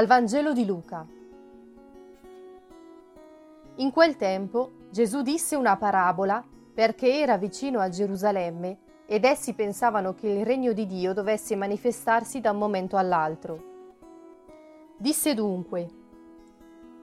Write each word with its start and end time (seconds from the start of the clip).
Dal 0.00 0.08
Vangelo 0.08 0.54
di 0.54 0.64
Luca. 0.64 1.06
In 3.74 3.90
quel 3.90 4.16
tempo 4.16 4.70
Gesù 4.90 5.20
disse 5.20 5.56
una 5.56 5.76
parabola 5.76 6.42
perché 6.72 7.18
era 7.18 7.36
vicino 7.36 7.80
a 7.80 7.90
Gerusalemme 7.90 8.78
ed 9.04 9.26
essi 9.26 9.52
pensavano 9.52 10.14
che 10.14 10.26
il 10.26 10.46
regno 10.46 10.72
di 10.72 10.86
Dio 10.86 11.12
dovesse 11.12 11.54
manifestarsi 11.54 12.40
da 12.40 12.52
un 12.52 12.56
momento 12.56 12.96
all'altro. 12.96 13.62
Disse 14.96 15.34
dunque, 15.34 15.86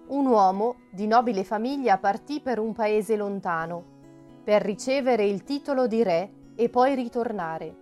un 0.07 0.25
uomo 0.25 0.77
di 0.89 1.05
nobile 1.05 1.43
famiglia 1.43 1.99
partì 1.99 2.41
per 2.41 2.57
un 2.57 2.73
paese 2.73 3.15
lontano, 3.15 3.83
per 4.43 4.63
ricevere 4.63 5.23
il 5.23 5.43
titolo 5.43 5.85
di 5.85 6.01
re 6.01 6.31
e 6.55 6.67
poi 6.67 6.95
ritornare. 6.95 7.75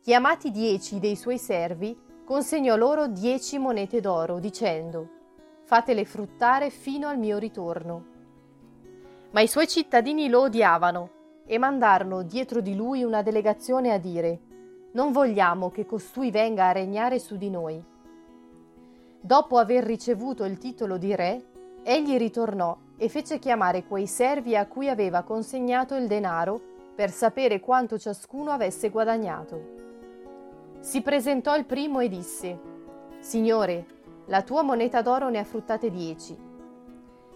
Chiamati 0.00 0.52
dieci 0.52 1.00
dei 1.00 1.16
suoi 1.16 1.38
servi, 1.38 2.08
consegnò 2.30 2.76
loro 2.76 3.08
dieci 3.08 3.58
monete 3.58 4.00
d'oro, 4.00 4.38
dicendo 4.38 5.08
Fatele 5.64 6.04
fruttare 6.04 6.70
fino 6.70 7.08
al 7.08 7.18
mio 7.18 7.38
ritorno. 7.38 8.04
Ma 9.32 9.40
i 9.40 9.48
suoi 9.48 9.66
cittadini 9.66 10.28
lo 10.28 10.42
odiavano 10.42 11.10
e 11.44 11.58
mandarono 11.58 12.22
dietro 12.22 12.60
di 12.60 12.76
lui 12.76 13.02
una 13.02 13.22
delegazione 13.22 13.90
a 13.90 13.98
dire 13.98 14.38
Non 14.92 15.10
vogliamo 15.10 15.72
che 15.72 15.84
costui 15.84 16.30
venga 16.30 16.66
a 16.66 16.72
regnare 16.72 17.18
su 17.18 17.36
di 17.36 17.50
noi. 17.50 17.84
Dopo 19.20 19.58
aver 19.58 19.82
ricevuto 19.82 20.44
il 20.44 20.56
titolo 20.58 20.98
di 20.98 21.12
re, 21.16 21.44
egli 21.82 22.16
ritornò 22.16 22.76
e 22.96 23.08
fece 23.08 23.40
chiamare 23.40 23.86
quei 23.86 24.06
servi 24.06 24.54
a 24.54 24.66
cui 24.66 24.88
aveva 24.88 25.24
consegnato 25.24 25.96
il 25.96 26.06
denaro 26.06 26.60
per 26.94 27.10
sapere 27.10 27.58
quanto 27.58 27.98
ciascuno 27.98 28.52
avesse 28.52 28.88
guadagnato. 28.88 29.89
Si 30.80 31.02
presentò 31.02 31.56
il 31.56 31.66
primo 31.66 32.00
e 32.00 32.08
disse, 32.08 32.58
Signore, 33.20 33.84
la 34.26 34.42
tua 34.42 34.62
moneta 34.62 35.02
d'oro 35.02 35.28
ne 35.28 35.38
ha 35.38 35.44
fruttate 35.44 35.90
dieci. 35.90 36.34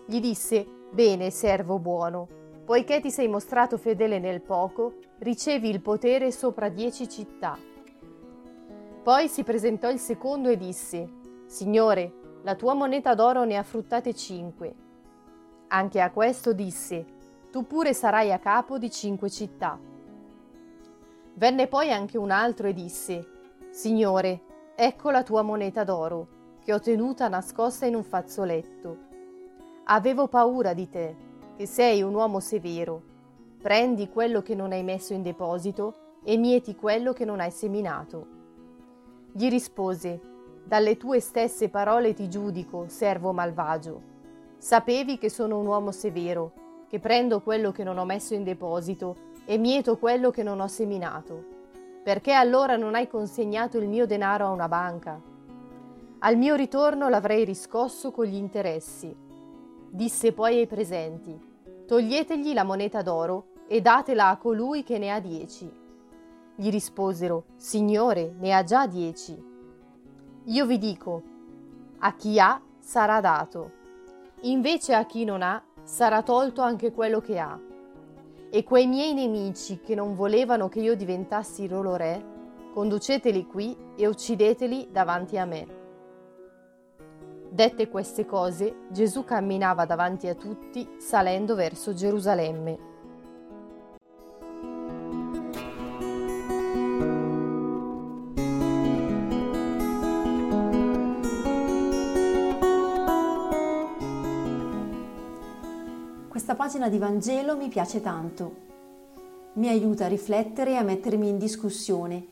Gli 0.06 0.18
disse, 0.18 0.66
Bene, 0.90 1.30
servo 1.30 1.78
buono, 1.78 2.26
poiché 2.64 3.00
ti 3.00 3.10
sei 3.10 3.28
mostrato 3.28 3.76
fedele 3.76 4.18
nel 4.18 4.40
poco, 4.40 4.94
ricevi 5.18 5.68
il 5.68 5.82
potere 5.82 6.32
sopra 6.32 6.70
dieci 6.70 7.06
città. 7.06 7.58
Poi 9.02 9.28
si 9.28 9.44
presentò 9.44 9.90
il 9.90 9.98
secondo 9.98 10.48
e 10.48 10.56
disse, 10.56 11.06
Signore, 11.44 12.12
la 12.44 12.54
tua 12.54 12.72
moneta 12.72 13.14
d'oro 13.14 13.44
ne 13.44 13.58
ha 13.58 13.62
fruttate 13.62 14.14
cinque. 14.14 14.74
Anche 15.68 16.00
a 16.00 16.10
questo 16.10 16.54
disse, 16.54 17.04
Tu 17.50 17.66
pure 17.66 17.92
sarai 17.92 18.32
a 18.32 18.38
capo 18.38 18.78
di 18.78 18.90
cinque 18.90 19.28
città. 19.28 19.78
Venne 21.34 21.66
poi 21.66 21.92
anche 21.92 22.16
un 22.16 22.30
altro 22.30 22.68
e 22.68 22.72
disse, 22.72 23.32
Signore, 23.74 24.42
ecco 24.76 25.10
la 25.10 25.24
tua 25.24 25.42
moneta 25.42 25.82
d'oro, 25.82 26.28
che 26.60 26.72
ho 26.72 26.78
tenuta 26.78 27.26
nascosta 27.26 27.86
in 27.86 27.96
un 27.96 28.04
fazzoletto. 28.04 28.98
Avevo 29.86 30.28
paura 30.28 30.72
di 30.74 30.88
te, 30.88 31.16
che 31.56 31.66
sei 31.66 32.00
un 32.00 32.14
uomo 32.14 32.38
severo. 32.38 33.02
Prendi 33.60 34.08
quello 34.08 34.42
che 34.42 34.54
non 34.54 34.70
hai 34.70 34.84
messo 34.84 35.12
in 35.12 35.22
deposito 35.22 36.20
e 36.22 36.36
mieti 36.36 36.76
quello 36.76 37.12
che 37.12 37.24
non 37.24 37.40
hai 37.40 37.50
seminato. 37.50 38.26
Gli 39.32 39.48
rispose, 39.48 40.20
dalle 40.62 40.96
tue 40.96 41.18
stesse 41.18 41.68
parole 41.68 42.14
ti 42.14 42.28
giudico, 42.28 42.84
servo 42.86 43.32
malvagio. 43.32 44.00
Sapevi 44.56 45.18
che 45.18 45.28
sono 45.28 45.58
un 45.58 45.66
uomo 45.66 45.90
severo, 45.90 46.52
che 46.88 47.00
prendo 47.00 47.40
quello 47.40 47.72
che 47.72 47.82
non 47.82 47.98
ho 47.98 48.04
messo 48.04 48.34
in 48.34 48.44
deposito 48.44 49.16
e 49.44 49.58
mieto 49.58 49.98
quello 49.98 50.30
che 50.30 50.44
non 50.44 50.60
ho 50.60 50.68
seminato. 50.68 51.53
Perché 52.04 52.32
allora 52.32 52.76
non 52.76 52.94
hai 52.94 53.08
consegnato 53.08 53.78
il 53.78 53.88
mio 53.88 54.06
denaro 54.06 54.44
a 54.44 54.50
una 54.50 54.68
banca? 54.68 55.18
Al 56.18 56.36
mio 56.36 56.54
ritorno 56.54 57.08
l'avrei 57.08 57.46
riscosso 57.46 58.10
con 58.10 58.26
gli 58.26 58.34
interessi. 58.34 59.16
Disse 59.88 60.32
poi 60.32 60.58
ai 60.58 60.66
presenti, 60.66 61.34
toglietegli 61.86 62.52
la 62.52 62.62
moneta 62.62 63.00
d'oro 63.00 63.46
e 63.66 63.80
datela 63.80 64.28
a 64.28 64.36
colui 64.36 64.82
che 64.82 64.98
ne 64.98 65.12
ha 65.12 65.18
dieci. 65.18 65.66
Gli 66.54 66.68
risposero, 66.68 67.44
Signore, 67.56 68.34
ne 68.38 68.52
ha 68.52 68.62
già 68.64 68.86
dieci. 68.86 69.42
Io 70.44 70.66
vi 70.66 70.76
dico, 70.76 71.22
a 72.00 72.12
chi 72.12 72.38
ha 72.38 72.60
sarà 72.80 73.22
dato, 73.22 73.70
invece 74.42 74.92
a 74.92 75.06
chi 75.06 75.24
non 75.24 75.40
ha 75.40 75.62
sarà 75.82 76.22
tolto 76.22 76.60
anche 76.60 76.92
quello 76.92 77.22
che 77.22 77.38
ha. 77.38 77.58
E 78.54 78.62
quei 78.62 78.86
miei 78.86 79.14
nemici 79.14 79.80
che 79.80 79.96
non 79.96 80.14
volevano 80.14 80.68
che 80.68 80.78
io 80.78 80.94
diventassi 80.94 81.66
loro 81.66 81.96
re, 81.96 82.24
conduceteli 82.72 83.46
qui 83.48 83.76
e 83.96 84.06
uccideteli 84.06 84.90
davanti 84.92 85.36
a 85.36 85.44
me. 85.44 85.66
Dette 87.50 87.88
queste 87.88 88.24
cose, 88.24 88.86
Gesù 88.90 89.24
camminava 89.24 89.86
davanti 89.86 90.28
a 90.28 90.36
tutti, 90.36 90.88
salendo 90.98 91.56
verso 91.56 91.94
Gerusalemme. 91.94 92.78
Questa 106.34 106.56
pagina 106.56 106.88
di 106.88 106.98
Vangelo 106.98 107.56
mi 107.56 107.68
piace 107.68 108.00
tanto. 108.00 108.56
Mi 109.52 109.68
aiuta 109.68 110.06
a 110.06 110.08
riflettere 110.08 110.72
e 110.72 110.74
a 110.74 110.82
mettermi 110.82 111.28
in 111.28 111.38
discussione, 111.38 112.26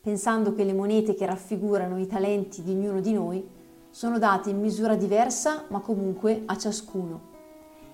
pensando 0.00 0.54
che 0.54 0.64
le 0.64 0.72
monete 0.72 1.14
che 1.14 1.26
raffigurano 1.26 1.98
i 1.98 2.06
talenti 2.06 2.62
di 2.62 2.70
ognuno 2.70 3.02
di 3.02 3.12
noi 3.12 3.46
sono 3.90 4.18
date 4.18 4.48
in 4.48 4.60
misura 4.60 4.96
diversa, 4.96 5.64
ma 5.68 5.80
comunque 5.80 6.44
a 6.46 6.56
ciascuno, 6.56 7.20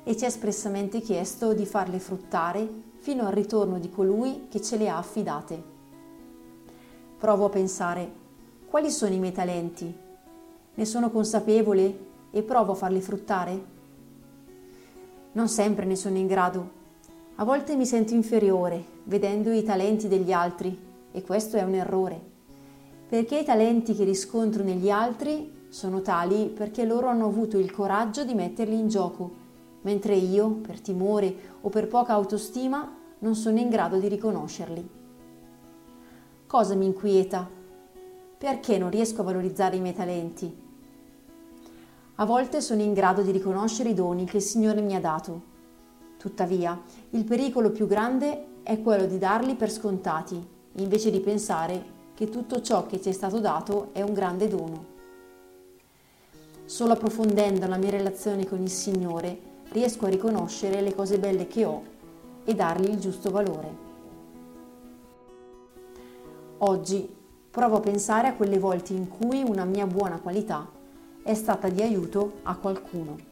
e 0.05 0.17
ci 0.17 0.23
è 0.23 0.29
espressamente 0.29 1.01
chiesto 1.01 1.53
di 1.53 1.67
farle 1.67 1.99
fruttare 1.99 2.69
fino 3.01 3.27
al 3.27 3.33
ritorno 3.33 3.81
di 3.81 3.91
colui 3.91 4.47
che 4.49 4.63
ce 4.63 4.77
le 4.77 4.89
ha 4.89 4.99
affidate. 4.99 5.63
Provo 7.19 7.47
a 7.47 7.51
pensare, 7.51 8.09
quali 8.69 8.89
sono 8.89 9.13
i 9.13 9.19
miei 9.19 9.33
talenti? 9.33 9.93
Ne 10.75 10.85
sono 10.85 11.11
consapevole 11.11 11.99
e 12.31 12.43
provo 12.45 12.71
a 12.71 12.77
farli 12.77 13.01
fruttare? 13.01 13.79
Non 15.33 15.49
sempre 15.49 15.85
ne 15.87 15.95
sono 15.95 16.17
in 16.17 16.27
grado. 16.27 16.79
A 17.37 17.45
volte 17.45 17.77
mi 17.77 17.87
sento 17.87 18.15
inferiore 18.15 18.85
vedendo 19.05 19.53
i 19.53 19.63
talenti 19.63 20.09
degli 20.09 20.33
altri 20.33 20.77
e 21.13 21.23
questo 21.23 21.57
è 21.57 21.63
un 21.63 21.75
errore, 21.75 22.21
perché 23.09 23.39
i 23.39 23.45
talenti 23.45 23.95
che 23.95 24.03
riscontro 24.03 24.65
negli 24.65 24.91
altri 24.91 25.67
sono 25.69 26.03
tali 26.03 26.47
perché 26.47 26.85
loro 26.85 27.07
hanno 27.07 27.27
avuto 27.27 27.59
il 27.59 27.71
coraggio 27.71 28.25
di 28.25 28.35
metterli 28.35 28.77
in 28.77 28.89
gioco, 28.89 29.31
mentre 29.83 30.17
io, 30.17 30.49
per 30.49 30.81
timore 30.81 31.33
o 31.61 31.69
per 31.69 31.87
poca 31.87 32.13
autostima, 32.13 32.93
non 33.21 33.37
sono 33.37 33.59
in 33.61 33.69
grado 33.69 33.99
di 33.99 34.09
riconoscerli. 34.09 34.89
Cosa 36.47 36.75
mi 36.75 36.87
inquieta? 36.87 37.49
Perché 38.37 38.79
non 38.79 38.91
riesco 38.91 39.21
a 39.21 39.25
valorizzare 39.25 39.77
i 39.77 39.81
miei 39.81 39.95
talenti? 39.95 40.69
A 42.21 42.27
volte 42.27 42.61
sono 42.61 42.83
in 42.83 42.93
grado 42.93 43.23
di 43.23 43.31
riconoscere 43.31 43.89
i 43.89 43.95
doni 43.95 44.27
che 44.27 44.37
il 44.37 44.43
Signore 44.43 44.83
mi 44.83 44.95
ha 44.95 45.01
dato. 45.01 45.41
Tuttavia, 46.19 46.79
il 47.13 47.25
pericolo 47.25 47.71
più 47.71 47.87
grande 47.87 48.59
è 48.63 48.83
quello 48.83 49.07
di 49.07 49.17
darli 49.17 49.55
per 49.55 49.71
scontati, 49.71 50.39
invece 50.73 51.11
di 51.11 51.21
pensare 51.21 51.83
che 52.13 52.29
tutto 52.29 52.61
ciò 52.61 52.85
che 52.85 53.01
ci 53.01 53.09
è 53.09 53.13
stato 53.13 53.41
dato 53.41 53.89
è 53.93 54.03
un 54.03 54.13
grande 54.13 54.49
dono. 54.49 54.85
Solo 56.67 56.93
approfondendo 56.93 57.67
la 57.67 57.79
mia 57.79 57.89
relazione 57.89 58.47
con 58.47 58.61
il 58.61 58.69
Signore 58.69 59.39
riesco 59.71 60.05
a 60.05 60.11
riconoscere 60.11 60.83
le 60.83 60.95
cose 60.95 61.19
belle 61.19 61.47
che 61.47 61.65
ho 61.65 61.83
e 62.45 62.55
dargli 62.55 62.91
il 62.91 63.01
giusto 63.01 63.31
valore. 63.31 63.77
Oggi 66.59 67.17
provo 67.51 67.77
a 67.77 67.81
pensare 67.81 68.29
a 68.29 68.35
quelle 68.35 68.59
volte 68.59 68.93
in 68.93 69.09
cui 69.09 69.43
una 69.43 69.65
mia 69.65 69.87
buona 69.87 70.21
qualità 70.21 70.79
è 71.23 71.35
stata 71.35 71.69
di 71.69 71.83
aiuto 71.83 72.41
a 72.43 72.57
qualcuno. 72.57 73.30